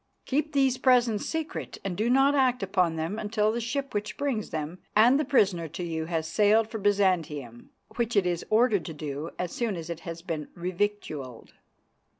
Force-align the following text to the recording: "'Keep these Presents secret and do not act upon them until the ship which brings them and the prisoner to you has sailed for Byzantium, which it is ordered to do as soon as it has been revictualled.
"'Keep 0.25 0.53
these 0.53 0.79
Presents 0.79 1.27
secret 1.27 1.77
and 1.85 1.95
do 1.95 2.09
not 2.09 2.33
act 2.33 2.63
upon 2.63 2.95
them 2.95 3.19
until 3.19 3.51
the 3.51 3.61
ship 3.61 3.93
which 3.93 4.17
brings 4.17 4.49
them 4.49 4.79
and 4.95 5.19
the 5.19 5.23
prisoner 5.23 5.67
to 5.67 5.83
you 5.83 6.05
has 6.05 6.27
sailed 6.27 6.67
for 6.69 6.79
Byzantium, 6.79 7.69
which 7.97 8.15
it 8.15 8.25
is 8.25 8.43
ordered 8.49 8.83
to 8.85 8.95
do 8.95 9.29
as 9.37 9.51
soon 9.51 9.75
as 9.75 9.91
it 9.91 9.99
has 9.99 10.23
been 10.23 10.47
revictualled. 10.57 11.51